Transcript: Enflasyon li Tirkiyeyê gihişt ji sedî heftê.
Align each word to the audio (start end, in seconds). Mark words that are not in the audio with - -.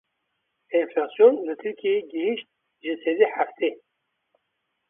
Enflasyon 0.79 1.35
li 1.45 1.53
Tirkiyeyê 1.61 2.01
gihişt 2.11 2.47
ji 2.83 2.93
sedî 3.03 3.27
heftê. 3.35 3.69